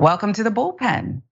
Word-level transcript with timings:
Welcome 0.00 0.32
to 0.34 0.44
the 0.44 0.50
bullpen. 0.50 1.22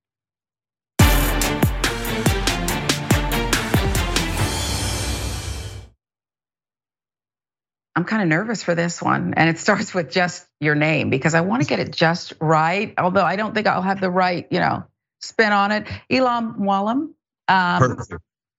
I'm 7.94 8.04
kind 8.04 8.22
of 8.22 8.28
nervous 8.28 8.64
for 8.64 8.74
this 8.74 9.00
one. 9.00 9.34
And 9.34 9.48
it 9.48 9.60
starts 9.60 9.94
with 9.94 10.10
just 10.10 10.44
your 10.58 10.74
name 10.74 11.10
because 11.10 11.36
I 11.36 11.42
want 11.42 11.62
to 11.62 11.68
get 11.68 11.78
it 11.78 11.92
just 11.92 12.32
right. 12.40 12.92
Although 12.98 13.22
I 13.22 13.36
don't 13.36 13.54
think 13.54 13.68
I'll 13.68 13.82
have 13.82 14.00
the 14.00 14.10
right, 14.10 14.48
you 14.50 14.58
know, 14.58 14.82
spin 15.20 15.52
on 15.52 15.70
it. 15.70 15.86
Ilan 16.10 16.58
Muallem. 16.58 17.10
Um, 17.46 17.96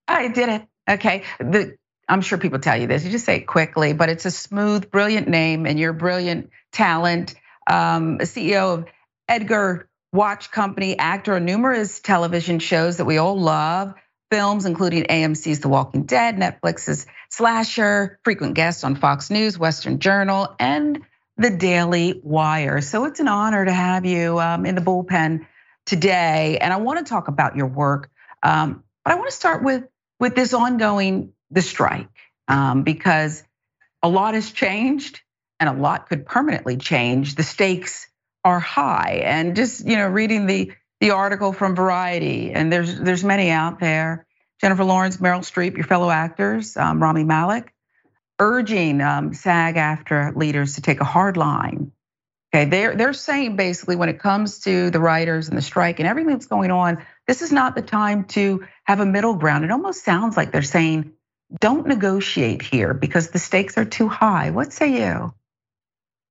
I 0.08 0.30
did 0.30 0.48
it. 0.48 0.62
Okay. 0.90 1.24
The, 1.40 1.76
I'm 2.08 2.22
sure 2.22 2.38
people 2.38 2.60
tell 2.60 2.78
you 2.78 2.88
this. 2.88 3.04
You 3.04 3.12
just 3.12 3.26
say 3.26 3.40
it 3.40 3.46
quickly, 3.46 3.92
but 3.92 4.08
it's 4.08 4.26
a 4.26 4.32
smooth, 4.32 4.90
brilliant 4.90 5.28
name, 5.28 5.66
and 5.66 5.78
you're 5.78 5.92
a 5.92 5.94
brilliant 5.94 6.50
talent. 6.72 7.36
Um, 7.70 8.20
CEO 8.20 8.74
of 8.76 8.86
Edgar 9.28 9.90
Watch 10.18 10.50
Company, 10.50 10.98
actor 10.98 11.36
on 11.36 11.46
numerous 11.46 12.00
television 12.00 12.58
shows 12.58 12.98
that 12.98 13.06
we 13.06 13.20
all 13.20 13.40
love 13.40 13.94
films, 14.32 14.66
including 14.66 15.04
AMC's 15.04 15.60
The 15.60 15.70
Walking 15.70 16.06
Dead, 16.06 16.38
Netflix's 16.38 17.06
Slasher, 17.30 18.20
frequent 18.24 18.56
guest 18.56 18.84
on 18.84 18.96
Fox 18.96 19.30
News, 19.30 19.60
Western 19.60 20.00
Journal, 20.00 20.56
and 20.58 21.04
The 21.38 21.52
Daily 21.52 22.20
Wire. 22.24 22.82
So 22.82 23.06
it's 23.06 23.20
an 23.20 23.28
honor 23.28 23.64
to 23.64 23.72
have 23.72 24.08
you 24.08 24.40
um, 24.40 24.66
in 24.66 24.74
the 24.74 24.82
bullpen 24.82 25.46
today. 25.86 26.58
And 26.60 26.74
I 26.74 26.78
want 26.78 26.98
to 26.98 27.08
talk 27.08 27.28
about 27.28 27.56
your 27.56 27.68
work, 27.68 28.10
um, 28.42 28.84
but 29.06 29.14
I 29.14 29.18
want 29.18 29.30
to 29.30 29.36
start 29.36 29.64
with 29.64 29.84
with 30.20 30.34
this 30.34 30.52
ongoing 30.52 31.34
the 31.52 31.62
strike 31.62 32.10
um, 32.48 32.82
because 32.82 33.44
a 34.02 34.10
lot 34.10 34.34
has 34.34 34.52
changed 34.52 35.22
and 35.60 35.70
a 35.70 35.74
lot 35.74 36.10
could 36.10 36.26
permanently 36.26 36.78
change. 36.78 37.36
The 37.36 37.44
stakes 37.44 38.08
are 38.48 38.62
high, 38.62 39.24
and 39.26 39.58
just 39.58 39.86
you 39.86 39.98
know, 39.98 40.08
reading 40.08 40.46
the 40.46 40.72
the 41.02 41.12
article 41.12 41.52
from 41.52 41.76
Variety, 41.76 42.54
and 42.54 42.72
there's 42.72 42.98
there's 42.98 43.24
many 43.24 43.50
out 43.50 43.82
there. 43.82 44.26
Jennifer 44.62 44.86
Lawrence, 44.86 45.18
Meryl 45.18 45.42
Streep, 45.42 45.76
your 45.76 45.86
fellow 45.86 46.10
actors, 46.10 46.78
um, 46.78 47.04
Rami 47.04 47.26
Malek, 47.26 47.74
urging 48.40 49.02
um, 49.02 49.34
SAG-AFTRA 49.34 50.36
leaders 50.36 50.76
to 50.76 50.82
take 50.82 51.02
a 51.02 51.04
hard 51.04 51.36
line. 51.36 51.92
Okay, 52.56 52.70
they're 52.70 52.96
they're 52.96 53.12
saying 53.12 53.58
basically 53.58 53.98
when 53.98 54.08
it 54.08 54.20
comes 54.20 54.60
to 54.60 54.90
the 54.92 55.02
writers 55.02 55.50
and 55.50 55.58
the 55.58 55.62
strike 55.62 56.00
and 56.00 56.08
everything 56.08 56.32
that's 56.32 56.48
going 56.48 56.72
on, 56.72 57.06
this 57.28 57.42
is 57.42 57.52
not 57.52 57.76
the 57.76 57.82
time 57.82 58.24
to 58.30 58.66
have 58.86 59.02
a 59.02 59.06
middle 59.06 59.36
ground. 59.36 59.66
It 59.66 59.72
almost 59.72 60.06
sounds 60.06 60.38
like 60.38 60.54
they're 60.54 60.62
saying, 60.62 61.12
don't 61.60 61.86
negotiate 61.86 62.62
here 62.62 62.94
because 62.94 63.30
the 63.30 63.40
stakes 63.40 63.78
are 63.78 63.86
too 63.86 64.08
high. 64.08 64.52
What 64.52 64.72
say 64.72 65.02
you? 65.02 65.34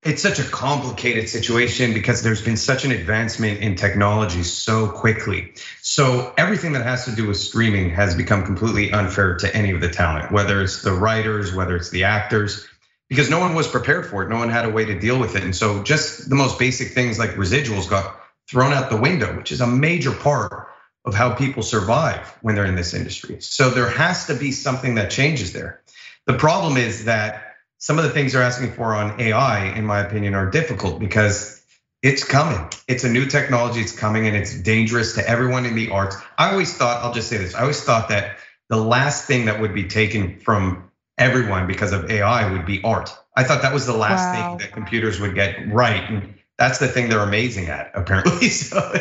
It's 0.07 0.23
such 0.23 0.39
a 0.39 0.45
complicated 0.45 1.29
situation 1.29 1.93
because 1.93 2.23
there's 2.23 2.41
been 2.41 2.57
such 2.57 2.85
an 2.85 2.93
advancement 2.93 3.61
in 3.61 3.75
technology 3.75 4.45
so 4.45 4.89
quickly. 4.89 5.53
So 5.83 6.33
everything 6.39 6.73
that 6.73 6.85
has 6.85 7.05
to 7.07 7.13
do 7.13 7.27
with 7.27 7.37
streaming 7.37 7.91
has 7.91 8.15
become 8.15 8.45
completely 8.45 8.93
unfair 8.93 9.35
to 9.39 9.55
any 9.55 9.73
of 9.73 9.81
the 9.81 9.89
talent, 9.89 10.31
whether 10.31 10.63
it's 10.63 10.83
the 10.83 10.93
writers, 10.93 11.53
whether 11.53 11.75
it's 11.75 11.91
the 11.91 12.05
actors, 12.05 12.67
because 13.09 13.29
no 13.29 13.41
one 13.41 13.55
was 13.55 13.67
prepared 13.67 14.07
for 14.07 14.23
it. 14.23 14.29
No 14.29 14.37
one 14.37 14.49
had 14.49 14.65
a 14.65 14.71
way 14.71 14.85
to 14.85 14.99
deal 14.99 15.19
with 15.19 15.35
it. 15.35 15.43
And 15.43 15.55
so 15.55 15.83
just 15.83 16.29
the 16.29 16.37
most 16.37 16.59
basic 16.59 16.93
things 16.93 17.19
like 17.19 17.31
residuals 17.31 17.91
got 17.91 18.21
thrown 18.49 18.73
out 18.73 18.91
the 18.91 18.97
window, 18.97 19.37
which 19.37 19.51
is 19.51 19.61
a 19.61 19.67
major 19.67 20.13
part 20.13 20.69
of 21.05 21.15
how 21.15 21.35
people 21.35 21.63
survive 21.63 22.37
when 22.43 22.55
they're 22.55 22.65
in 22.65 22.77
this 22.77 22.95
industry. 22.95 23.41
So 23.41 23.71
there 23.71 23.89
has 23.89 24.27
to 24.27 24.35
be 24.35 24.53
something 24.53 24.97
that 24.97 25.11
changes 25.11 25.53
there. 25.53 25.83
The 26.27 26.35
problem 26.35 26.77
is 26.77 27.05
that 27.05 27.46
some 27.79 27.99
of 27.99 28.05
the 28.05 28.11
things 28.11 28.33
they're 28.33 28.43
asking 28.43 28.73
for 28.73 28.95
on 28.95 29.21
AI, 29.21 29.77
in 29.77 29.85
my 29.85 30.01
opinion, 30.01 30.35
are 30.35 30.51
difficult 30.51 30.99
because 30.99 31.63
it's 32.03 32.25
coming. 32.25 32.69
It's 32.89 33.05
a 33.05 33.09
new 33.09 33.27
technology, 33.27 33.81
it's 33.81 33.97
coming, 33.97 34.27
and 34.27 34.37
it's 34.37 34.59
dangerous 34.61 35.15
to 35.15 35.29
everyone 35.29 35.67
in 35.67 35.75
the 35.75 35.91
arts. 35.91 36.17
I 36.39 36.51
always 36.51 36.77
thought, 36.77 37.03
I'll 37.03 37.13
just 37.13 37.29
say 37.29 37.37
this, 37.37 37.55
I 37.55 37.63
always 37.63 37.83
thought 37.83 38.09
that 38.11 38.39
the 38.69 38.77
last 38.77 39.27
thing 39.27 39.47
that 39.47 39.61
would 39.61 39.75
be 39.75 39.85
taken 39.85 40.41
from 40.41 40.91
everyone 41.19 41.67
because 41.67 41.93
of 41.93 42.11
AI 42.11 42.53
would 42.53 42.67
be 42.67 42.83
art. 42.83 43.17
I 43.37 43.45
thought 43.45 43.63
that 43.63 43.73
was 43.73 43.87
the 43.87 43.97
last 43.97 44.35
wow. 44.35 44.51
thing 44.51 44.59
that 44.59 44.73
computers 44.73 45.21
would 45.21 45.35
get 45.35 45.73
right. 45.73 46.09
And 46.09 46.35
that's 46.59 46.79
the 46.79 46.89
thing 46.89 47.09
they're 47.09 47.21
amazing 47.21 47.69
at, 47.69 47.93
apparently. 47.95 48.49
So 48.51 48.93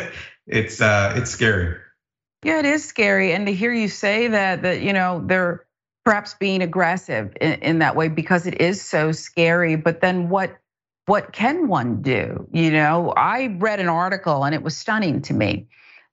it's 0.46 0.80
uh 0.80 1.14
it's 1.16 1.30
scary. 1.30 1.78
Yeah, 2.44 2.60
it 2.60 2.66
is 2.66 2.84
scary. 2.84 3.32
And 3.32 3.46
to 3.46 3.52
hear 3.52 3.72
you 3.72 3.88
say 3.88 4.28
that, 4.28 4.62
that 4.62 4.80
you 4.80 4.92
know, 4.92 5.22
they're 5.26 5.65
perhaps 6.06 6.34
being 6.34 6.62
aggressive 6.62 7.36
in, 7.40 7.54
in 7.54 7.78
that 7.80 7.96
way 7.96 8.06
because 8.06 8.46
it 8.46 8.60
is 8.60 8.80
so 8.80 9.10
scary. 9.10 9.74
But 9.74 10.00
then 10.00 10.28
what 10.28 10.56
what 11.06 11.32
can 11.32 11.66
one 11.66 12.00
do? 12.00 12.48
You 12.52 12.70
know, 12.70 13.12
I 13.16 13.56
read 13.58 13.80
an 13.80 13.88
article 13.88 14.44
and 14.44 14.54
it 14.54 14.62
was 14.62 14.76
stunning 14.76 15.22
to 15.22 15.34
me 15.34 15.66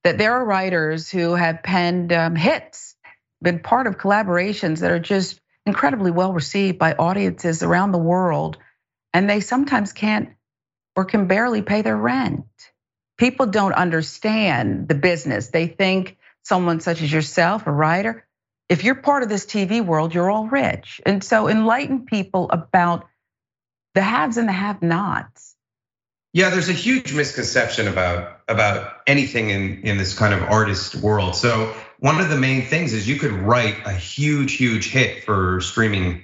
that 0.04 0.18
there 0.18 0.34
are 0.34 0.46
writers 0.46 1.12
who 1.12 1.36
have 1.36 1.62
penned 1.62 2.12
um, 2.12 2.36
hits, 2.36 2.96
been 3.42 3.60
part 3.60 3.86
of 3.86 4.00
collaborations 4.00 4.80
that 4.80 4.90
are 4.90 5.00
just 5.00 5.40
incredibly 5.66 6.10
well 6.10 6.34
received 6.34 6.80
by 6.80 6.94
audiences 6.94 7.62
around 7.62 7.92
the 7.92 8.00
world, 8.00 8.58
and 9.14 9.30
they 9.30 9.42
sometimes 9.42 9.94
can't 9.94 10.30
or 10.96 11.06
can 11.06 11.28
barely 11.28 11.62
pay 11.62 11.84
their 11.84 11.98
rent. 11.98 12.46
People 13.18 13.46
don't 13.46 13.74
understand 13.74 14.88
the 14.88 14.96
business. 14.96 15.50
They 15.50 15.68
think 15.68 16.18
someone 16.44 16.80
such 16.80 17.02
as 17.04 17.14
yourself, 17.14 17.68
a 17.68 17.72
writer, 17.72 18.26
if 18.70 18.84
you're 18.84 18.96
part 18.96 19.24
of 19.24 19.30
this 19.30 19.46
TV 19.46 19.86
world, 19.86 20.14
you're 20.14 20.32
all 20.32 20.48
rich. 20.48 21.02
And 21.06 21.24
so 21.24 21.48
enlighten 21.48 22.06
people 22.06 22.50
about 22.52 23.06
the 23.94 24.02
haves 24.02 24.38
and 24.38 24.48
the 24.48 24.54
have 24.54 24.82
nots. 24.82 25.56
Yeah, 26.34 26.50
there's 26.50 26.70
a 26.70 26.74
huge 26.74 27.14
misconception 27.14 27.88
about 27.88 28.40
about 28.48 29.02
anything 29.06 29.52
in 29.52 29.82
in 29.84 29.98
this 29.98 30.18
kind 30.18 30.34
of 30.34 30.42
artist 30.50 30.96
world. 30.96 31.36
So 31.36 31.76
one 32.00 32.20
of 32.20 32.30
the 32.30 32.38
main 32.38 32.64
things 32.64 32.94
is 32.94 33.08
you 33.08 33.20
could 33.20 33.34
write 33.34 33.86
a 33.86 33.94
huge, 33.94 34.54
huge 34.54 34.90
hit 34.90 35.24
for 35.24 35.62
streaming 35.62 36.24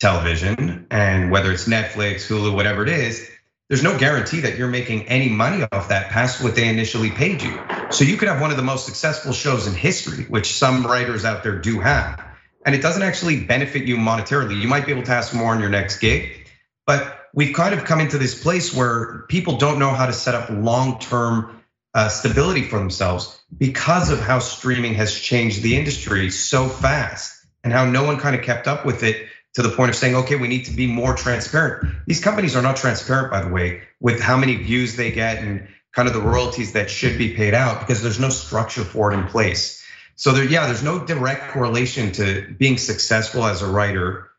television, 0.00 0.86
and 0.90 1.30
whether 1.30 1.52
it's 1.52 1.68
Netflix, 1.68 2.26
Hulu, 2.26 2.54
whatever 2.54 2.82
it 2.82 2.88
is, 2.88 3.30
there's 3.68 3.82
no 3.82 3.98
guarantee 3.98 4.40
that 4.40 4.56
you're 4.56 4.68
making 4.68 5.06
any 5.08 5.28
money 5.28 5.66
off 5.70 5.90
that 5.90 6.08
past 6.08 6.42
what 6.42 6.54
they 6.54 6.66
initially 6.66 7.10
paid 7.10 7.42
you. 7.42 7.60
So 7.90 8.04
you 8.04 8.16
could 8.16 8.28
have 8.28 8.40
one 8.40 8.52
of 8.52 8.56
the 8.56 8.62
most 8.62 8.86
successful 8.86 9.32
shows 9.32 9.66
in 9.66 9.74
history, 9.74 10.24
which 10.24 10.52
some 10.52 10.86
writers 10.86 11.24
out 11.24 11.42
there 11.42 11.58
do 11.58 11.80
have, 11.80 12.24
and 12.64 12.74
it 12.74 12.82
doesn't 12.82 13.02
actually 13.02 13.44
benefit 13.44 13.82
you 13.82 13.96
monetarily. 13.96 14.60
You 14.60 14.68
might 14.68 14.86
be 14.86 14.92
able 14.92 15.02
to 15.02 15.12
ask 15.12 15.34
more 15.34 15.52
on 15.52 15.60
your 15.60 15.70
next 15.70 15.98
gig, 15.98 16.48
but 16.86 17.26
we've 17.34 17.54
kind 17.54 17.74
of 17.74 17.84
come 17.84 18.00
into 18.00 18.16
this 18.16 18.40
place 18.40 18.72
where 18.72 19.24
people 19.28 19.56
don't 19.56 19.80
know 19.80 19.90
how 19.90 20.06
to 20.06 20.12
set 20.12 20.36
up 20.36 20.50
long-term 20.50 21.62
uh, 21.92 22.08
stability 22.08 22.62
for 22.62 22.78
themselves 22.78 23.42
because 23.58 24.10
of 24.10 24.20
how 24.20 24.38
streaming 24.38 24.94
has 24.94 25.18
changed 25.18 25.62
the 25.62 25.76
industry 25.76 26.30
so 26.30 26.68
fast 26.68 27.44
and 27.64 27.72
how 27.72 27.84
no 27.84 28.04
one 28.04 28.18
kind 28.18 28.36
of 28.36 28.42
kept 28.42 28.68
up 28.68 28.86
with 28.86 29.02
it 29.02 29.26
to 29.54 29.62
the 29.62 29.68
point 29.68 29.90
of 29.90 29.96
saying, 29.96 30.14
okay, 30.14 30.36
we 30.36 30.46
need 30.46 30.66
to 30.66 30.72
be 30.72 30.86
more 30.86 31.14
transparent. 31.14 31.92
These 32.06 32.20
companies 32.20 32.54
are 32.54 32.62
not 32.62 32.76
transparent, 32.76 33.32
by 33.32 33.42
the 33.42 33.48
way, 33.48 33.82
with 33.98 34.20
how 34.20 34.36
many 34.36 34.54
views 34.54 34.94
they 34.94 35.10
get 35.10 35.42
and 35.42 35.66
kind 35.92 36.08
of 36.08 36.14
the 36.14 36.20
royalties 36.20 36.72
that 36.72 36.90
should 36.90 37.18
be 37.18 37.34
paid 37.34 37.54
out 37.54 37.80
because 37.80 38.02
there's 38.02 38.20
no 38.20 38.28
structure 38.28 38.84
for 38.84 39.12
it 39.12 39.18
in 39.18 39.26
place. 39.26 39.84
So 40.16 40.32
there, 40.32 40.44
yeah, 40.44 40.66
there's 40.66 40.82
no 40.82 41.04
direct 41.04 41.50
correlation 41.50 42.12
to 42.12 42.54
being 42.58 42.78
successful 42.78 43.44
as 43.44 43.62
a 43.62 43.66
writer 43.66 44.30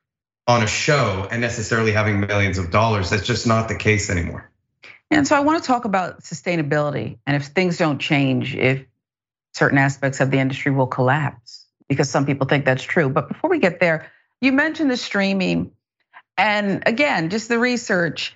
on 0.47 0.63
a 0.63 0.67
show 0.67 1.27
and 1.29 1.41
necessarily 1.41 1.91
having 1.91 2.19
millions 2.19 2.57
of 2.57 2.71
dollars. 2.71 3.09
That's 3.09 3.25
just 3.25 3.47
not 3.47 3.67
the 3.67 3.75
case 3.75 4.09
anymore. 4.09 4.49
And 5.09 5.27
so 5.27 5.35
I 5.35 5.41
want 5.41 5.61
to 5.61 5.67
talk 5.67 5.85
about 5.85 6.21
sustainability 6.21 7.17
and 7.25 7.35
if 7.35 7.47
things 7.47 7.77
don't 7.77 7.99
change, 7.99 8.55
if 8.55 8.85
certain 9.53 9.77
aspects 9.77 10.19
of 10.21 10.31
the 10.31 10.39
industry 10.39 10.71
will 10.71 10.87
collapse, 10.87 11.65
because 11.89 12.09
some 12.09 12.25
people 12.25 12.47
think 12.47 12.63
that's 12.63 12.83
true. 12.83 13.09
But 13.09 13.27
before 13.27 13.49
we 13.49 13.59
get 13.59 13.79
there, 13.79 14.09
you 14.39 14.53
mentioned 14.53 14.89
the 14.89 14.97
streaming, 14.97 15.71
and 16.37 16.83
again, 16.85 17.29
just 17.29 17.49
the 17.49 17.59
research. 17.59 18.35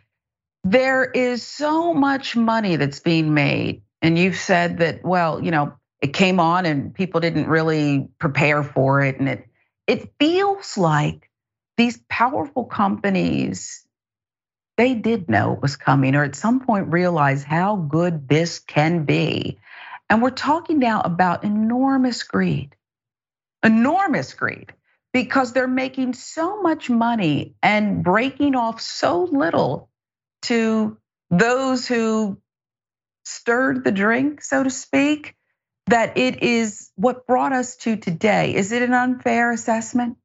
There 0.65 1.05
is 1.05 1.43
so 1.43 1.93
much 1.93 2.35
money 2.35 2.75
that's 2.75 2.99
being 2.99 3.35
made, 3.35 3.83
and 4.01 4.17
you've 4.17 4.37
said 4.37 4.79
that. 4.79 5.05
Well, 5.05 5.43
you 5.43 5.51
know, 5.51 5.73
it 6.01 6.13
came 6.13 6.39
on 6.39 6.65
and 6.65 6.93
people 6.93 7.21
didn't 7.21 7.47
really 7.47 8.09
prepare 8.19 8.63
for 8.63 9.01
it, 9.01 9.19
and 9.19 9.29
it 9.29 9.47
it 9.85 10.11
feels 10.19 10.77
like 10.77 11.29
these 11.77 11.99
powerful 12.09 12.65
companies 12.65 13.85
they 14.77 14.93
did 14.95 15.29
know 15.29 15.53
it 15.53 15.61
was 15.61 15.77
coming 15.77 16.15
or 16.15 16.23
at 16.23 16.35
some 16.35 16.59
point 16.59 16.91
realized 16.91 17.45
how 17.45 17.75
good 17.75 18.27
this 18.27 18.59
can 18.59 19.05
be. 19.05 19.59
And 20.09 20.21
we're 20.21 20.31
talking 20.31 20.79
now 20.79 21.01
about 21.01 21.43
enormous 21.43 22.23
greed, 22.23 22.75
enormous 23.63 24.33
greed 24.33 24.73
because 25.13 25.53
they're 25.53 25.67
making 25.67 26.13
so 26.13 26.61
much 26.61 26.89
money 26.89 27.55
and 27.63 28.03
breaking 28.03 28.55
off 28.55 28.81
so 28.81 29.23
little 29.23 29.89
to 30.45 30.97
those 31.29 31.87
who 31.87 32.37
stirred 33.23 33.83
the 33.83 33.91
drink, 33.91 34.41
so 34.41 34.63
to 34.63 34.69
speak, 34.69 35.35
that 35.87 36.17
it 36.17 36.41
is 36.41 36.91
what 36.95 37.27
brought 37.27 37.53
us 37.53 37.75
to 37.77 37.95
today. 37.95 38.55
Is 38.55 38.71
it 38.71 38.81
an 38.81 38.93
unfair 38.93 39.51
assessment? 39.51 40.17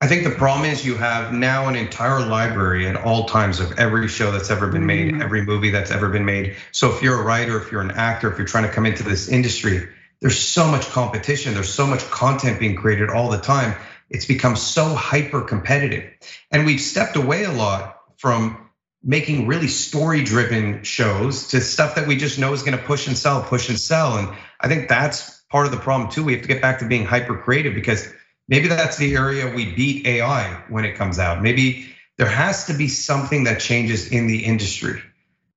I 0.00 0.06
think 0.06 0.22
the 0.22 0.30
problem 0.30 0.70
is 0.70 0.86
you 0.86 0.94
have 0.94 1.32
now 1.32 1.68
an 1.68 1.74
entire 1.74 2.24
library 2.24 2.86
at 2.86 2.96
all 2.96 3.26
times 3.26 3.58
of 3.58 3.78
every 3.80 4.06
show 4.06 4.30
that's 4.30 4.48
ever 4.48 4.68
been 4.68 4.86
made, 4.86 5.12
mm-hmm. 5.12 5.22
every 5.22 5.44
movie 5.44 5.70
that's 5.70 5.90
ever 5.90 6.08
been 6.08 6.24
made. 6.24 6.56
So 6.70 6.94
if 6.94 7.02
you're 7.02 7.20
a 7.20 7.24
writer, 7.24 7.60
if 7.60 7.72
you're 7.72 7.80
an 7.80 7.90
actor, 7.90 8.30
if 8.30 8.38
you're 8.38 8.46
trying 8.46 8.64
to 8.64 8.70
come 8.70 8.86
into 8.86 9.02
this 9.02 9.28
industry, 9.28 9.88
there's 10.20 10.38
so 10.38 10.68
much 10.68 10.88
competition, 10.90 11.54
there's 11.54 11.72
so 11.72 11.86
much 11.86 12.08
content 12.10 12.60
being 12.60 12.76
created 12.76 13.10
all 13.10 13.28
the 13.28 13.38
time. 13.38 13.76
It's 14.08 14.24
become 14.24 14.54
so 14.54 14.94
hyper 14.94 15.42
competitive. 15.42 16.12
And 16.52 16.64
we've 16.64 16.80
stepped 16.80 17.16
away 17.16 17.42
a 17.42 17.52
lot 17.52 17.98
from 18.18 18.67
making 19.02 19.46
really 19.46 19.68
story 19.68 20.22
driven 20.22 20.82
shows 20.82 21.48
to 21.48 21.60
stuff 21.60 21.94
that 21.94 22.06
we 22.06 22.16
just 22.16 22.38
know 22.38 22.52
is 22.52 22.62
going 22.62 22.76
to 22.76 22.84
push 22.84 23.06
and 23.06 23.16
sell, 23.16 23.42
push 23.42 23.68
and 23.68 23.78
sell. 23.78 24.18
And 24.18 24.28
I 24.60 24.68
think 24.68 24.88
that's 24.88 25.40
part 25.50 25.66
of 25.66 25.72
the 25.72 25.78
problem 25.78 26.10
too. 26.10 26.24
We 26.24 26.32
have 26.34 26.42
to 26.42 26.48
get 26.48 26.60
back 26.60 26.80
to 26.80 26.88
being 26.88 27.04
hyper 27.04 27.36
creative 27.36 27.74
because 27.74 28.12
Maybe 28.48 28.68
that's 28.68 28.96
the 28.96 29.14
area 29.14 29.54
we 29.54 29.74
beat 29.74 30.06
AI 30.06 30.62
when 30.68 30.86
it 30.86 30.96
comes 30.96 31.18
out. 31.18 31.42
Maybe 31.42 31.94
there 32.16 32.28
has 32.28 32.66
to 32.66 32.74
be 32.74 32.88
something 32.88 33.44
that 33.44 33.60
changes 33.60 34.10
in 34.10 34.26
the 34.26 34.44
industry. 34.44 35.02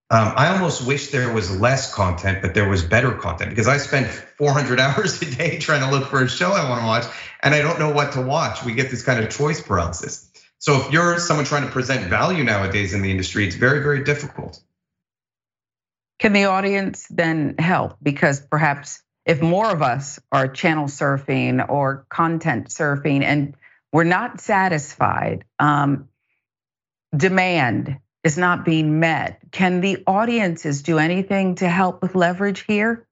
Um, 0.09 0.33
I 0.35 0.49
almost 0.49 0.85
wish 0.85 1.07
there 1.07 1.33
was 1.33 1.57
less 1.57 1.93
content, 1.93 2.41
but 2.41 2.53
there 2.53 2.67
was 2.67 2.83
better 2.83 3.13
content 3.13 3.49
because 3.49 3.69
I 3.69 3.77
spend 3.77 4.07
400 4.07 4.77
hours 4.81 5.21
a 5.21 5.25
day 5.25 5.57
trying 5.57 5.81
to 5.81 5.89
look 5.89 6.09
for 6.09 6.21
a 6.21 6.27
show 6.27 6.51
I 6.51 6.69
want 6.69 6.81
to 6.81 6.85
watch, 6.85 7.05
and 7.41 7.55
I 7.55 7.61
don't 7.61 7.79
know 7.79 7.91
what 7.91 8.11
to 8.13 8.21
watch. 8.21 8.65
We 8.65 8.73
get 8.73 8.91
this 8.91 9.03
kind 9.03 9.23
of 9.23 9.29
choice 9.29 9.61
paralysis. 9.61 10.29
So 10.62 10.80
if 10.80 10.92
you're 10.92 11.18
someone 11.18 11.46
trying 11.46 11.66
to 11.66 11.72
present 11.72 12.08
value 12.08 12.44
nowadays 12.44 12.94
in 12.94 13.02
the 13.02 13.10
industry, 13.10 13.48
it's 13.48 13.56
very, 13.56 13.81
very 13.81 14.04
difficult. 14.04 14.62
Can 16.19 16.34
the 16.34 16.46
audience 16.46 17.08
then 17.10 17.56
help? 17.58 17.98
Because 18.02 18.40
perhaps 18.40 19.02
if 19.25 19.42
more 19.42 19.72
of 19.72 19.81
us 19.81 20.19
are 20.31 20.48
channel 20.48 20.86
surfing 20.86 21.68
or 21.68 22.06
content 22.10 22.68
surfing 22.68 23.24
and 23.24 23.56
we're 23.92 24.04
not 24.04 24.40
satisfied, 24.40 25.46
um, 25.58 26.10
demand 27.16 27.98
is 28.24 28.38
not 28.38 28.63
being 28.63 29.00
met. 29.00 29.40
Can 29.50 29.81
the 29.81 30.04
audiences 30.06 30.84
do 30.84 31.00
anything 31.00 31.56
to 31.56 31.68
help 31.68 32.04
with 32.04 32.13
leverage 32.13 32.66
here? 32.68 33.08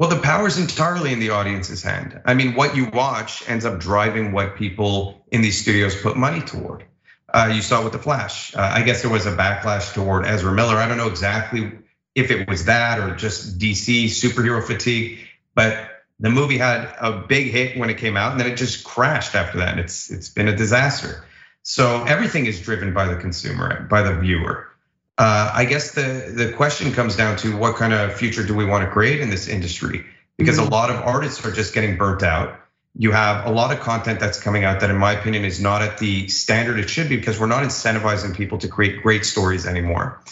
Well, 0.00 0.08
the 0.08 0.16
power 0.16 0.46
is 0.46 0.56
entirely 0.56 1.12
in 1.12 1.20
the 1.20 1.28
audience's 1.28 1.82
hand. 1.82 2.22
I 2.24 2.32
mean, 2.32 2.54
what 2.54 2.74
you 2.74 2.86
watch 2.86 3.46
ends 3.46 3.66
up 3.66 3.78
driving 3.78 4.32
what 4.32 4.56
people 4.56 5.22
in 5.30 5.42
these 5.42 5.60
studios 5.60 5.94
put 5.94 6.16
money 6.16 6.40
toward. 6.40 6.84
Uh, 7.28 7.52
you 7.54 7.60
saw 7.60 7.84
with 7.84 7.92
the 7.92 7.98
Flash. 7.98 8.56
Uh, 8.56 8.60
I 8.62 8.80
guess 8.80 9.02
there 9.02 9.10
was 9.10 9.26
a 9.26 9.36
backlash 9.36 9.92
toward 9.92 10.24
Ezra 10.24 10.54
Miller. 10.54 10.76
I 10.76 10.88
don't 10.88 10.96
know 10.96 11.08
exactly 11.08 11.72
if 12.14 12.30
it 12.30 12.48
was 12.48 12.64
that 12.64 12.98
or 12.98 13.14
just 13.14 13.58
DC 13.58 14.06
superhero 14.06 14.66
fatigue. 14.66 15.18
But 15.54 15.90
the 16.18 16.30
movie 16.30 16.56
had 16.56 16.94
a 16.98 17.12
big 17.12 17.48
hit 17.48 17.76
when 17.76 17.90
it 17.90 17.98
came 17.98 18.16
out, 18.16 18.32
and 18.32 18.40
then 18.40 18.50
it 18.50 18.56
just 18.56 18.84
crashed 18.84 19.34
after 19.34 19.58
that. 19.58 19.68
And 19.68 19.80
it's 19.80 20.10
it's 20.10 20.30
been 20.30 20.48
a 20.48 20.56
disaster. 20.56 21.26
So 21.62 22.04
everything 22.04 22.46
is 22.46 22.58
driven 22.58 22.94
by 22.94 23.04
the 23.04 23.16
consumer, 23.16 23.86
by 23.90 24.00
the 24.00 24.14
viewer. 24.14 24.69
Uh, 25.18 25.50
I 25.54 25.64
guess 25.64 25.92
the 25.92 26.32
the 26.34 26.52
question 26.52 26.92
comes 26.92 27.16
down 27.16 27.36
to 27.38 27.56
what 27.56 27.76
kind 27.76 27.92
of 27.92 28.14
future 28.14 28.46
do 28.46 28.54
we 28.54 28.64
want 28.64 28.84
to 28.84 28.90
create 28.90 29.20
in 29.20 29.30
this 29.30 29.48
industry? 29.48 30.06
Because 30.38 30.58
mm-hmm. 30.58 30.68
a 30.68 30.70
lot 30.70 30.90
of 30.90 30.96
artists 31.02 31.44
are 31.44 31.52
just 31.52 31.74
getting 31.74 31.96
burnt 31.96 32.22
out. 32.22 32.58
You 32.96 33.12
have 33.12 33.46
a 33.46 33.50
lot 33.50 33.72
of 33.72 33.80
content 33.80 34.18
that's 34.18 34.40
coming 34.40 34.64
out 34.64 34.80
that, 34.80 34.90
in 34.90 34.96
my 34.96 35.12
opinion, 35.12 35.44
is 35.44 35.60
not 35.60 35.82
at 35.82 35.98
the 35.98 36.28
standard 36.28 36.78
it 36.78 36.88
should 36.88 37.08
be 37.08 37.16
because 37.16 37.38
we're 37.38 37.46
not 37.46 37.62
incentivizing 37.62 38.34
people 38.34 38.58
to 38.58 38.68
create 38.68 39.02
great 39.02 39.24
stories 39.24 39.66
anymore. 39.66 40.22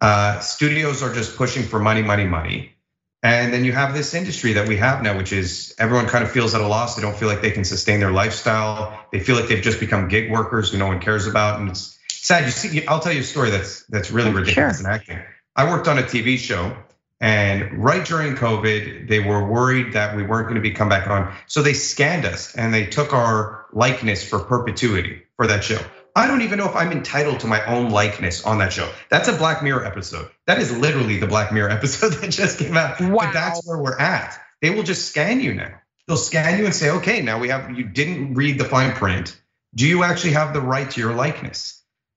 Uh, 0.00 0.38
studios 0.40 1.02
are 1.02 1.14
just 1.14 1.36
pushing 1.36 1.62
for 1.62 1.78
money, 1.78 2.02
money, 2.02 2.24
money. 2.24 2.74
And 3.22 3.54
then 3.54 3.64
you 3.64 3.72
have 3.72 3.94
this 3.94 4.12
industry 4.12 4.52
that 4.52 4.68
we 4.68 4.76
have 4.76 5.00
now, 5.00 5.16
which 5.16 5.32
is 5.32 5.74
everyone 5.78 6.08
kind 6.08 6.22
of 6.22 6.30
feels 6.30 6.54
at 6.54 6.60
a 6.60 6.66
loss. 6.66 6.94
They 6.94 7.00
don't 7.00 7.16
feel 7.16 7.26
like 7.26 7.40
they 7.40 7.52
can 7.52 7.64
sustain 7.64 8.00
their 8.00 8.10
lifestyle. 8.10 9.00
They 9.12 9.20
feel 9.20 9.34
like 9.34 9.48
they've 9.48 9.62
just 9.62 9.80
become 9.80 10.08
gig 10.08 10.30
workers 10.30 10.70
who 10.70 10.78
no 10.78 10.88
one 10.88 11.00
cares 11.00 11.26
about. 11.26 11.58
And 11.58 11.70
it's 11.70 11.98
sad. 12.24 12.44
You 12.44 12.50
see, 12.50 12.86
I'll 12.86 13.00
tell 13.00 13.12
you 13.12 13.20
a 13.20 13.24
story 13.24 13.50
that's 13.50 13.84
that's 13.86 14.10
really 14.10 14.30
ridiculous 14.30 14.80
sure. 14.80 14.88
in 14.88 14.94
acting. 14.94 15.22
I 15.56 15.70
worked 15.70 15.86
on 15.86 15.98
a 15.98 16.02
TV 16.02 16.38
show, 16.38 16.76
and 17.20 17.84
right 17.84 18.04
during 18.04 18.34
COVID, 18.34 19.08
they 19.08 19.20
were 19.20 19.46
worried 19.46 19.92
that 19.92 20.16
we 20.16 20.22
weren't 20.22 20.46
going 20.46 20.56
to 20.56 20.60
be 20.60 20.72
come 20.72 20.88
back 20.88 21.06
on. 21.08 21.32
So 21.46 21.62
they 21.62 21.74
scanned 21.74 22.24
us 22.24 22.54
and 22.54 22.72
they 22.74 22.86
took 22.86 23.12
our 23.12 23.66
likeness 23.72 24.28
for 24.28 24.40
perpetuity 24.40 25.22
for 25.36 25.46
that 25.46 25.62
show. 25.62 25.78
I 26.16 26.28
don't 26.28 26.42
even 26.42 26.58
know 26.58 26.68
if 26.68 26.76
I'm 26.76 26.92
entitled 26.92 27.40
to 27.40 27.48
my 27.48 27.64
own 27.66 27.90
likeness 27.90 28.44
on 28.44 28.58
that 28.58 28.72
show. 28.72 28.88
That's 29.10 29.28
a 29.28 29.32
Black 29.32 29.64
Mirror 29.64 29.84
episode. 29.84 30.30
That 30.46 30.60
is 30.60 30.76
literally 30.76 31.18
the 31.18 31.26
Black 31.26 31.52
Mirror 31.52 31.70
episode 31.78 32.12
that 32.14 32.30
just 32.30 32.58
came 32.58 32.76
out. 32.76 33.00
Wow. 33.00 33.16
But 33.16 33.32
that's 33.32 33.66
where 33.66 33.78
we're 33.78 33.98
at. 33.98 34.38
They 34.62 34.70
will 34.70 34.84
just 34.84 35.08
scan 35.08 35.40
you 35.40 35.54
now. 35.54 35.74
They'll 36.06 36.16
scan 36.16 36.58
you 36.58 36.66
and 36.66 36.74
say, 36.74 36.90
okay, 36.90 37.22
now 37.22 37.38
we 37.38 37.48
have, 37.48 37.76
you 37.76 37.84
didn't 37.84 38.34
read 38.34 38.58
the 38.58 38.64
fine 38.64 38.92
print. 38.92 39.40
Do 39.74 39.86
you 39.86 40.04
actually 40.04 40.32
have 40.32 40.52
the 40.52 40.60
right 40.60 40.88
to 40.90 41.00
your 41.00 41.14
likeness? 41.14 41.73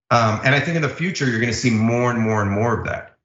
Um, 0.10 0.42
and 0.44 0.56
I 0.56 0.60
think 0.60 0.76
in 0.76 0.82
the 0.82 0.90
future, 0.90 1.30
you're 1.30 1.40
gonna 1.40 1.54
see 1.54 1.72
more 1.72 2.12
and 2.12 2.22
more 2.22 2.42
and 2.42 2.52
more 2.52 2.80
of 2.80 2.86
that. 2.86 3.18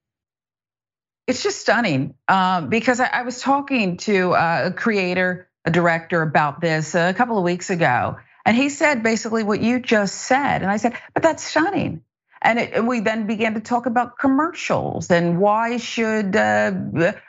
It's 1.27 1.43
just 1.43 1.61
stunning 1.61 2.15
um, 2.29 2.69
because 2.69 2.99
I 2.99 3.23
was 3.23 3.41
talking 3.41 3.97
to 3.99 4.33
a 4.35 4.73
creator, 4.77 5.49
a 5.65 5.71
director 5.71 6.21
about 6.21 6.61
this 6.61 6.95
a 6.97 7.15
couple 7.15 7.39
of 7.39 7.45
weeks 7.45 7.71
ago 7.71 8.17
and 8.45 8.57
he 8.57 8.69
said 8.69 9.03
basically 9.03 9.45
what 9.45 9.61
you 9.61 9.79
just 9.79 10.15
said. 10.15 10.63
And 10.63 10.71
I 10.71 10.77
said, 10.77 10.95
but 11.15 11.23
that's 11.23 11.45
stunning. 11.45 12.03
And, 12.41 12.89
we 12.89 13.01
then 13.01 13.27
began 13.29 13.55
to 13.55 13.61
talk 13.61 13.87
about 13.87 14.19
commercials 14.19 15.11
and 15.11 15.39
why 15.39 15.77
should 15.77 16.35
uh, 16.35 16.73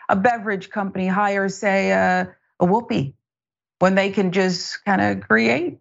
a 0.10 0.16
beverage 0.16 0.72
company 0.72 1.08
hire, 1.08 1.50
say, 1.50 1.92
a, 1.92 2.36
Whoopi 2.60 3.14
when 3.80 3.96
they 3.96 4.12
can 4.12 4.32
just 4.32 4.86
kind 4.86 5.02
of 5.02 5.28
create 5.28 5.80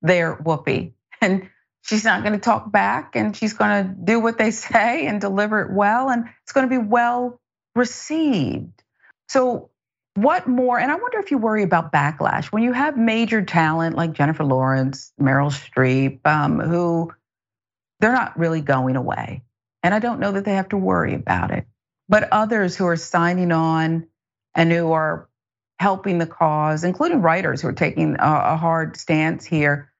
their 0.00 0.36
Whoopi. 0.36 0.92
And 1.20 1.50
she's 1.88 2.04
not 2.04 2.22
going 2.22 2.34
to 2.34 2.38
talk 2.38 2.70
back 2.70 3.16
and 3.16 3.34
she's 3.34 3.54
going 3.54 3.82
to 3.82 3.94
do 4.04 4.20
what 4.20 4.36
they 4.36 4.50
say 4.50 5.06
and 5.06 5.22
deliver 5.22 5.62
it 5.62 5.72
well 5.72 6.10
and 6.10 6.26
it's 6.42 6.52
going 6.52 6.68
to 6.68 6.70
be 6.70 6.84
well 6.84 7.40
received. 7.74 8.82
So 9.28 9.70
what 10.14 10.46
more? 10.46 10.78
And 10.78 10.92
I 10.92 10.96
wonder 10.96 11.18
if 11.18 11.30
you 11.30 11.38
worry 11.38 11.62
about 11.62 11.90
backlash 11.90 12.46
when 12.46 12.62
you 12.62 12.72
have 12.72 12.98
major 12.98 13.42
talent 13.42 13.96
like 13.96 14.12
Jennifer 14.12 14.44
Lawrence, 14.44 15.12
Meryl 15.18 15.50
Streep, 15.50 16.26
um, 16.26 16.60
who 16.60 17.10
they're 18.00 18.12
not 18.12 18.38
really 18.38 18.60
going 18.60 18.96
away. 18.96 19.42
And 19.82 19.94
I 19.94 19.98
don't 19.98 20.20
know 20.20 20.32
that 20.32 20.44
they 20.44 20.54
have 20.54 20.68
to 20.70 20.76
worry 20.76 21.14
about 21.14 21.52
it. 21.52 21.66
But 22.08 22.28
others 22.32 22.76
who 22.76 22.86
are 22.86 22.96
signing 22.96 23.52
on 23.52 24.08
and 24.54 24.70
who 24.70 24.92
are 24.92 25.28
helping 25.78 26.18
the 26.18 26.26
cause, 26.26 26.84
including 26.84 27.22
writers 27.22 27.62
who 27.62 27.68
are 27.68 27.72
taking 27.72 28.16
a 28.18 28.56
hard 28.56 28.96
stance 28.96 29.46
here, 29.46 29.90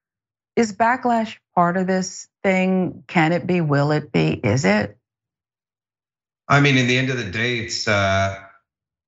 is 0.58 0.72
backlash 0.72 1.36
part 1.54 1.76
of 1.76 1.86
this 1.86 2.26
thing? 2.42 3.04
Can 3.06 3.32
it 3.32 3.46
be? 3.46 3.60
Will 3.60 3.92
it 3.92 4.10
be? 4.10 4.32
Is 4.32 4.64
it? 4.64 4.98
I 6.48 6.60
mean, 6.60 6.76
in 6.76 6.88
the 6.88 6.98
end 6.98 7.10
of 7.10 7.16
the 7.16 7.30
day, 7.30 7.58
it's 7.58 7.86
uh, 7.86 8.42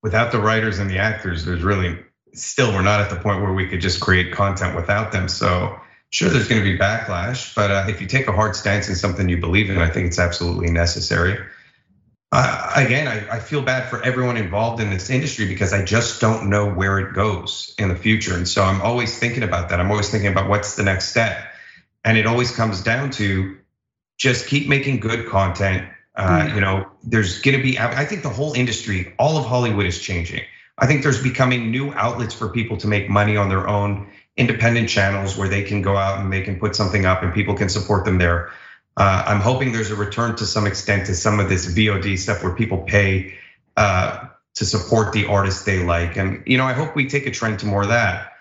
without 0.01 0.31
the 0.31 0.39
writers 0.39 0.79
and 0.79 0.89
the 0.89 0.99
actors, 0.99 1.45
there's 1.45 1.63
really 1.63 1.99
still 2.35 2.73
we're 2.73 2.83
not 2.83 3.01
at 3.01 3.11
the 3.11 3.17
point 3.17 3.43
where 3.43 3.53
we 3.53 3.67
could 3.67 3.81
just 3.81 4.01
create 4.01 4.33
content 4.33 4.77
without 4.77 5.11
them. 5.11 5.27
So 5.27 5.81
sure, 6.11 6.29
there's 6.29 6.47
going 6.47 6.63
to 6.63 6.73
be 6.73 6.79
backlash, 6.79 7.53
but 7.57 7.71
uh, 7.73 7.87
if 7.89 8.01
you 8.01 8.07
take 8.07 8.29
a 8.29 8.33
hard 8.33 8.55
stance 8.55 8.89
in 8.89 8.95
something 8.95 9.29
you 9.29 9.39
believe 9.39 9.71
in, 9.71 9.79
I 9.79 9.91
think 9.91 10.07
it's 10.07 10.21
absolutely 10.21 10.71
necessary. 10.71 11.37
Uh, 12.33 12.73
again, 12.77 13.09
I, 13.09 13.37
I 13.37 13.41
feel 13.41 13.61
bad 13.61 13.91
for 13.91 14.03
everyone 14.03 14.37
involved 14.37 14.81
in 14.81 14.91
this 14.91 15.11
industry 15.11 15.47
because 15.47 15.73
I 15.73 15.85
just 15.85 16.21
don't 16.21 16.49
know 16.49 16.73
where 16.73 16.99
it 17.01 17.13
goes 17.13 17.75
in 17.77 17.89
the 17.89 17.97
future, 17.97 18.35
and 18.35 18.47
so 18.47 18.63
I'm 18.63 18.81
always 18.83 19.19
thinking 19.19 19.43
about 19.43 19.71
that. 19.71 19.81
I'm 19.81 19.91
always 19.91 20.11
thinking 20.11 20.31
about 20.31 20.49
what's 20.49 20.77
the 20.77 20.85
next 20.85 21.09
step, 21.09 21.45
and 22.05 22.17
it 22.17 22.27
always 22.27 22.55
comes 22.55 22.83
down 22.83 23.11
to 23.13 23.59
just 24.17 24.47
keep 24.47 24.69
making 24.69 25.01
good 25.01 25.29
content 25.29 25.89
uh, 26.17 26.41
mm. 26.41 26.55
you 26.55 26.61
know, 26.61 26.87
there's 27.03 27.41
going 27.41 27.57
to 27.57 27.63
be, 27.63 27.79
I 27.79 28.05
think 28.05 28.23
the 28.23 28.29
whole 28.29 28.53
industry, 28.53 29.15
all 29.19 29.39
of 29.39 29.47
Hollywood 29.47 29.87
is 29.87 30.01
changing. 30.01 30.43
I 30.77 30.87
think 30.87 31.03
there's 31.03 31.23
becoming 31.23 31.71
new 31.71 31.93
outlets 31.95 32.35
for 32.35 32.49
people 32.49 32.77
to 32.79 32.89
make 32.89 33.09
money 33.09 33.37
on 33.37 33.49
their 33.49 33.69
own 33.69 34.11
independent 34.37 34.89
channels 34.89 35.37
where 35.37 35.49
they 35.49 35.63
can 35.63 35.83
go 35.83 35.97
out 35.97 36.21
and 36.21 36.33
they 36.33 36.43
can 36.43 36.59
put 36.59 36.75
something 36.75 37.07
up 37.07 37.23
and 37.23 37.33
people 37.33 37.55
can 37.55 37.69
support 37.69 38.05
them 38.05 38.19
there. 38.19 38.51
Uh, 39.01 39.25
I'm 39.27 39.41
hoping 39.41 39.73
there's 39.73 39.91
a 39.91 39.97
return 39.97 40.37
to 40.37 40.45
some 40.47 40.67
extent 40.67 41.07
to 41.07 41.15
some 41.15 41.41
of 41.41 41.49
this 41.49 41.67
VOD 41.67 42.19
stuff 42.19 42.43
where 42.43 42.55
people 42.55 42.83
pay 42.83 43.35
uh, 43.77 44.27
to 44.57 44.67
support 44.67 45.15
the 45.15 45.25
artists 45.25 45.65
they 45.65 45.83
like. 45.83 46.17
And, 46.17 46.43
you 46.47 46.59
know, 46.59 46.67
I 46.67 46.75
hope 46.75 46.95
we 46.95 47.09
take 47.09 47.27
a 47.27 47.31
trend 47.31 47.61
to 47.61 47.67
more 47.67 47.83
of 47.83 47.89
that, 47.89 48.33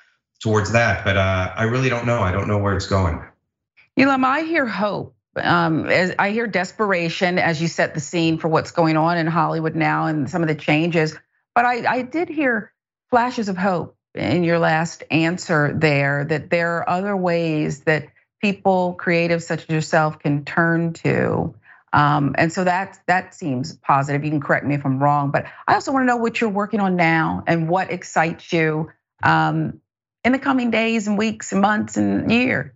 towards 0.43 0.73
that. 0.73 1.05
But 1.05 1.17
I 1.17 1.63
really 1.63 1.87
don't 1.87 2.05
know. 2.05 2.19
I 2.19 2.33
don't 2.33 2.49
know 2.49 2.57
where 2.57 2.75
it's 2.75 2.87
going. 2.87 3.23
Ilan, 3.97 4.25
I 4.25 4.41
hear 4.41 4.65
hope 4.65 5.15
um, 5.35 5.87
I 5.87 6.31
hear 6.31 6.47
desperation 6.47 7.39
as 7.39 7.61
you 7.61 7.67
set 7.67 7.93
the 7.93 7.99
scene 7.99 8.37
for 8.37 8.47
what's 8.47 8.71
going 8.71 8.97
on 8.97 9.17
in 9.17 9.27
Hollywood 9.27 9.75
now 9.75 10.07
and 10.07 10.29
some 10.29 10.41
of 10.41 10.47
the 10.47 10.55
changes. 10.55 11.15
But 11.55 11.65
I, 11.65 11.89
I 11.89 12.01
did 12.01 12.29
hear 12.29 12.73
flashes 13.09 13.49
of 13.49 13.57
hope 13.57 13.95
in 14.15 14.43
your 14.43 14.59
last 14.59 15.03
answer 15.11 15.73
there 15.73 16.25
that 16.25 16.49
there 16.49 16.77
are 16.77 16.89
other 16.89 17.15
ways 17.15 17.81
that 17.81 18.07
people, 18.39 18.97
creatives 18.99 19.43
such 19.43 19.63
as 19.63 19.69
yourself, 19.69 20.19
can 20.19 20.45
turn 20.45 20.93
to. 20.93 21.53
Um, 21.91 22.35
and 22.37 22.53
so 22.53 22.63
that 22.63 22.99
that 23.07 23.33
seems 23.33 23.73
positive. 23.73 24.23
You 24.23 24.29
can 24.29 24.41
correct 24.41 24.65
me 24.65 24.75
if 24.75 24.85
I'm 24.85 25.01
wrong, 25.01 25.31
but 25.31 25.45
I 25.67 25.73
also 25.73 25.91
want 25.91 26.03
to 26.03 26.07
know 26.07 26.17
what 26.17 26.39
you're 26.39 26.49
working 26.49 26.79
on 26.79 26.95
now 26.95 27.43
and 27.47 27.67
what 27.67 27.91
excites 27.91 28.53
you. 28.53 28.91
Um, 29.23 29.81
in 30.23 30.31
the 30.31 30.39
coming 30.39 30.71
days 30.71 31.07
and 31.07 31.17
weeks 31.17 31.51
and 31.51 31.61
months 31.61 31.97
and 31.97 32.31
year? 32.31 32.75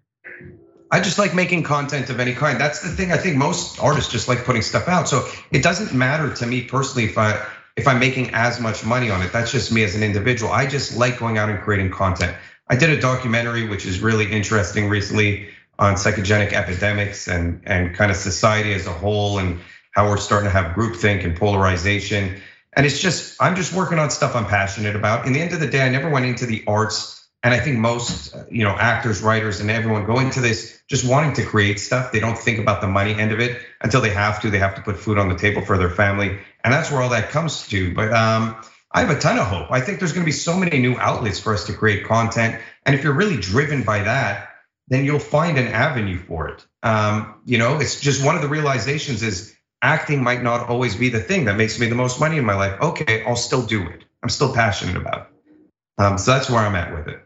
I 0.92 1.00
just 1.00 1.18
like 1.18 1.34
making 1.34 1.64
content 1.64 2.10
of 2.10 2.20
any 2.20 2.34
kind. 2.34 2.60
That's 2.60 2.82
the 2.82 2.90
thing. 2.90 3.12
I 3.12 3.18
think 3.18 3.36
most 3.36 3.80
artists 3.80 4.12
just 4.12 4.28
like 4.28 4.46
putting 4.46 4.62
stuff 4.62 4.88
out. 4.88 5.10
So 5.10 5.28
it 5.52 5.64
doesn't 5.64 5.94
matter 5.94 6.34
to 6.36 6.46
me 6.46 6.64
personally 6.64 7.10
if 7.10 7.18
I 7.18 7.46
if 7.76 7.88
I'm 7.88 8.00
making 8.00 8.30
as 8.36 8.60
much 8.60 8.86
money 8.86 9.10
on 9.10 9.24
it. 9.24 9.34
That's 9.34 9.52
just 9.52 9.72
me 9.72 9.84
as 9.84 9.96
an 9.96 10.04
individual. 10.04 10.52
I 10.52 10.68
just 10.68 10.96
like 10.96 11.18
going 11.18 11.40
out 11.40 11.50
and 11.50 11.60
creating 11.60 11.90
content. 11.90 12.36
I 12.70 12.76
did 12.76 12.90
a 12.90 13.00
documentary 13.00 13.68
which 13.68 13.86
is 13.86 14.00
really 14.00 14.32
interesting 14.32 14.90
recently 14.90 15.50
on 15.80 15.96
psychogenic 15.96 16.54
epidemics 16.54 17.28
and 17.28 17.62
and 17.66 17.96
kind 17.96 18.12
of 18.12 18.18
society 18.18 18.74
as 18.74 18.88
a 18.88 18.92
whole 18.92 19.40
and 19.40 19.60
how 19.92 20.10
we're 20.10 20.18
starting 20.18 20.50
to 20.50 20.52
have 20.52 20.76
groupthink 20.76 21.24
and 21.24 21.36
polarization. 21.36 22.42
And 22.74 22.86
it's 22.86 23.00
just 23.00 23.42
I'm 23.42 23.56
just 23.56 23.74
working 23.74 24.00
on 24.00 24.10
stuff 24.10 24.36
I'm 24.36 24.46
passionate 24.46 24.96
about. 24.96 25.28
In 25.28 25.34
the 25.34 25.42
end 25.42 25.54
of 25.54 25.60
the 25.60 25.68
day, 25.68 25.86
I 25.86 25.90
never 25.90 26.10
went 26.10 26.26
into 26.26 26.46
the 26.46 26.64
arts 26.68 27.24
and 27.44 27.54
I 27.54 27.60
think 27.60 27.78
most, 27.78 28.34
you 28.50 28.64
know, 28.64 28.72
actors, 28.72 29.22
writers, 29.22 29.60
and 29.60 29.70
everyone 29.70 30.06
go 30.06 30.20
into 30.20 30.40
this 30.40 30.82
just 30.88 31.06
wanting 31.06 31.34
to 31.34 31.44
create 31.44 31.78
stuff. 31.78 32.14
They 32.14 32.22
don't 32.22 32.38
think 32.38 32.58
about 32.58 32.80
the 32.80 32.88
money 32.88 33.14
end 33.14 33.34
of 33.34 33.42
it 33.42 33.62
until 33.82 34.00
they 34.00 34.12
have 34.12 34.42
to. 34.42 34.50
They 34.50 34.60
have 34.60 34.76
to 34.76 34.82
put 34.82 34.98
food 34.98 35.18
on 35.18 35.28
the 35.28 35.36
table 35.36 35.62
for 35.62 35.78
their 35.78 35.90
family, 35.90 36.40
and 36.64 36.74
that's 36.74 36.90
where 36.90 37.02
all 37.02 37.10
that 37.10 37.30
comes 37.32 37.68
to. 37.68 37.94
But 37.94 38.14
um, 38.14 38.56
I 38.94 39.02
have 39.02 39.10
a 39.10 39.20
ton 39.20 39.40
of 39.40 39.48
hope. 39.48 39.72
I 39.72 39.82
think 39.82 40.00
there's 40.00 40.14
going 40.14 40.24
to 40.24 40.26
be 40.26 40.32
so 40.32 40.58
many 40.58 40.80
new 40.80 40.98
outlets 40.98 41.40
for 41.40 41.54
us 41.54 41.66
to 41.66 41.74
create 41.74 42.06
content, 42.06 42.62
and 42.86 42.96
if 42.96 43.04
you're 43.04 43.14
really 43.14 43.38
driven 43.38 43.84
by 43.84 44.04
that, 44.04 44.50
then 44.88 45.06
you'll 45.06 45.20
find 45.20 45.58
an 45.58 45.68
avenue 45.68 46.20
for 46.20 46.50
it. 46.50 46.66
Um, 46.84 47.42
you 47.46 47.58
know, 47.58 47.80
it's 47.80 48.00
just 48.00 48.24
one 48.24 48.36
of 48.36 48.42
the 48.42 48.50
realizations 48.50 49.24
is 49.24 49.56
acting 49.82 50.22
might 50.22 50.44
not 50.44 50.70
always 50.70 50.96
be 50.96 51.10
the 51.10 51.20
thing 51.20 51.46
that 51.46 51.58
makes 51.58 51.80
me 51.80 51.88
the 51.88 51.96
most 51.96 52.20
money 52.20 52.38
in 52.38 52.46
my 52.46 52.56
life. 52.56 52.80
Okay, 52.82 53.24
I'll 53.26 53.36
still 53.36 53.66
do 53.66 53.88
it. 53.88 54.06
I'm 54.22 54.30
still 54.30 54.54
passionate 54.54 54.96
about 54.98 55.22
it. 55.22 56.02
Um, 56.02 56.18
so 56.18 56.32
that's 56.32 56.50
where 56.50 56.60
I'm 56.60 56.76
at 56.76 56.94
with 56.94 57.08
it. 57.08 57.22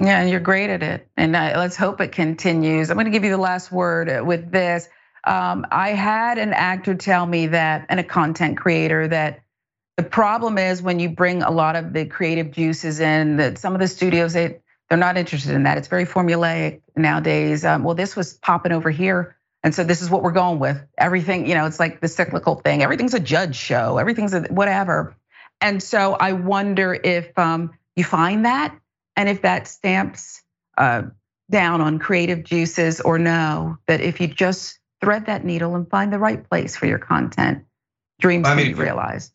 Yeah, 0.00 0.20
and 0.20 0.30
you're 0.30 0.40
great 0.40 0.70
at 0.70 0.82
it. 0.82 1.08
And 1.16 1.32
let's 1.32 1.76
hope 1.76 2.00
it 2.00 2.12
continues. 2.12 2.90
I'm 2.90 2.96
going 2.96 3.06
to 3.06 3.12
give 3.12 3.24
you 3.24 3.30
the 3.30 3.36
last 3.36 3.70
word 3.70 4.26
with 4.26 4.50
this. 4.50 4.88
Um, 5.24 5.64
I 5.70 5.90
had 5.90 6.38
an 6.38 6.52
actor 6.52 6.94
tell 6.94 7.24
me 7.24 7.48
that, 7.48 7.86
and 7.88 8.00
a 8.00 8.04
content 8.04 8.56
creator, 8.56 9.06
that 9.08 9.42
the 9.96 10.02
problem 10.02 10.58
is 10.58 10.80
when 10.80 10.98
you 10.98 11.10
bring 11.10 11.42
a 11.42 11.50
lot 11.50 11.76
of 11.76 11.92
the 11.92 12.06
creative 12.06 12.50
juices 12.50 13.00
in, 13.00 13.36
that 13.36 13.58
some 13.58 13.74
of 13.74 13.80
the 13.80 13.88
studios, 13.88 14.32
they, 14.32 14.58
they're 14.88 14.98
not 14.98 15.16
interested 15.16 15.54
in 15.54 15.64
that. 15.64 15.78
It's 15.78 15.88
very 15.88 16.06
formulaic 16.06 16.80
nowadays. 16.96 17.64
Um, 17.64 17.84
well, 17.84 17.94
this 17.94 18.16
was 18.16 18.34
popping 18.34 18.72
over 18.72 18.90
here. 18.90 19.36
And 19.62 19.74
so 19.74 19.84
this 19.84 20.02
is 20.02 20.10
what 20.10 20.22
we're 20.22 20.32
going 20.32 20.58
with. 20.58 20.82
Everything, 20.98 21.46
you 21.46 21.54
know, 21.54 21.66
it's 21.66 21.78
like 21.78 22.00
the 22.00 22.08
cyclical 22.08 22.56
thing. 22.56 22.82
Everything's 22.82 23.14
a 23.14 23.20
judge 23.20 23.54
show. 23.54 23.98
Everything's 23.98 24.34
a 24.34 24.42
whatever. 24.42 25.14
And 25.60 25.82
so 25.82 26.14
I 26.14 26.32
wonder 26.32 26.92
if 26.94 27.38
um, 27.38 27.72
you 27.94 28.02
find 28.02 28.44
that 28.44 28.76
and 29.16 29.28
if 29.28 29.42
that 29.42 29.68
stamps 29.68 30.42
uh, 30.76 31.02
down 31.50 31.80
on 31.80 31.98
creative 31.98 32.42
juices 32.42 33.00
or 33.00 33.18
no, 33.18 33.78
that 33.86 34.00
if 34.00 34.20
you 34.20 34.26
just 34.26 34.80
thread 35.00 35.26
that 35.26 35.44
needle 35.44 35.76
and 35.76 35.88
find 35.88 36.12
the 36.12 36.18
right 36.18 36.48
place 36.48 36.74
for 36.76 36.86
your 36.86 36.98
content, 36.98 37.64
dreams 38.18 38.48
I 38.48 38.54
mean, 38.54 38.66
can 38.66 38.74
be 38.74 38.80
realized. 38.82 39.32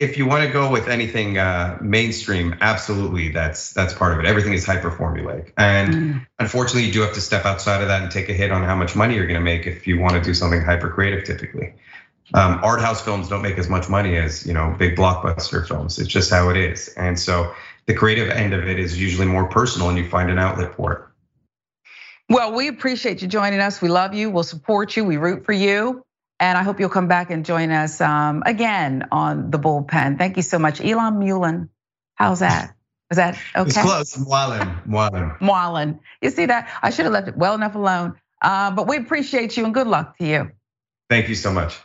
If 0.00 0.16
you 0.16 0.26
want 0.26 0.44
to 0.44 0.52
go 0.52 0.70
with 0.70 0.86
anything 0.86 1.38
uh, 1.38 1.76
mainstream, 1.80 2.54
absolutely, 2.60 3.30
that's 3.30 3.72
that's 3.72 3.92
part 3.92 4.12
of 4.12 4.20
it. 4.20 4.26
Everything 4.26 4.52
is 4.52 4.64
hyper 4.64 4.92
formulaic, 4.92 5.52
and 5.56 5.94
mm. 5.94 6.26
unfortunately, 6.38 6.84
you 6.84 6.92
do 6.92 7.00
have 7.00 7.14
to 7.14 7.20
step 7.20 7.44
outside 7.44 7.82
of 7.82 7.88
that 7.88 8.02
and 8.02 8.10
take 8.10 8.28
a 8.28 8.32
hit 8.32 8.52
on 8.52 8.62
how 8.62 8.76
much 8.76 8.94
money 8.94 9.16
you're 9.16 9.26
going 9.26 9.40
to 9.40 9.44
make 9.44 9.66
if 9.66 9.88
you 9.88 9.98
want 9.98 10.14
to 10.14 10.20
do 10.20 10.34
something 10.34 10.62
hyper 10.62 10.88
creative. 10.88 11.24
Typically, 11.24 11.74
um, 12.34 12.60
art 12.62 12.80
house 12.80 13.02
films 13.02 13.28
don't 13.28 13.42
make 13.42 13.58
as 13.58 13.68
much 13.68 13.88
money 13.88 14.16
as 14.16 14.46
you 14.46 14.52
know 14.52 14.72
big 14.78 14.94
blockbuster 14.94 15.66
films. 15.66 15.98
It's 15.98 16.08
just 16.08 16.30
how 16.30 16.48
it 16.50 16.56
is, 16.56 16.88
and 16.96 17.18
so 17.18 17.52
the 17.86 17.94
creative 17.94 18.28
end 18.28 18.54
of 18.54 18.68
it 18.68 18.78
is 18.78 19.00
usually 19.00 19.26
more 19.26 19.48
personal 19.48 19.88
and 19.88 19.98
you 19.98 20.08
find 20.08 20.30
an 20.30 20.38
outlet 20.38 20.74
for 20.76 20.92
it. 20.92 21.00
Well, 22.28 22.52
we 22.52 22.68
appreciate 22.68 23.22
you 23.22 23.28
joining 23.28 23.60
us. 23.60 23.80
We 23.80 23.88
love 23.88 24.14
you. 24.14 24.30
We'll 24.30 24.44
support 24.44 24.94
you. 24.94 25.04
We 25.04 25.16
root 25.16 25.46
for 25.46 25.52
you. 25.52 26.04
And 26.40 26.56
I 26.56 26.62
hope 26.62 26.78
you'll 26.78 26.88
come 26.88 27.08
back 27.08 27.30
and 27.30 27.44
join 27.44 27.70
us 27.70 28.00
um, 28.00 28.42
again 28.46 29.08
on 29.10 29.50
the 29.50 29.58
bullpen. 29.58 30.18
Thank 30.18 30.36
you 30.36 30.42
so 30.42 30.58
much. 30.58 30.80
Elon 30.80 31.18
Mullen. 31.18 31.70
How's 32.14 32.40
that? 32.40 32.74
Is 33.10 33.16
that 33.16 33.38
okay? 33.56 33.68
It's 33.68 33.78
close. 33.78 34.16
Mwalin. 34.16 34.86
Mwalin. 34.86 35.38
Mwalin. 35.38 36.00
You 36.20 36.30
see 36.30 36.46
that? 36.46 36.68
I 36.82 36.90
should 36.90 37.06
have 37.06 37.12
left 37.12 37.28
it 37.28 37.36
well 37.36 37.54
enough 37.54 37.74
alone. 37.74 38.20
Uh, 38.40 38.70
but 38.70 38.86
we 38.86 38.98
appreciate 38.98 39.56
you 39.56 39.64
and 39.64 39.74
good 39.74 39.86
luck 39.86 40.18
to 40.18 40.26
you. 40.26 40.50
Thank 41.08 41.28
you 41.28 41.34
so 41.34 41.52
much. 41.52 41.78